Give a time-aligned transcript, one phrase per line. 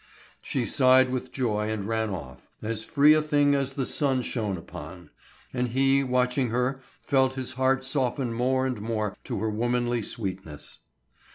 [0.41, 4.57] She sighed with joy and ran off, as free a thing as the sun shone
[4.57, 5.11] upon;
[5.53, 10.79] and he watching her felt his heart soften more and more to her womanly sweetness.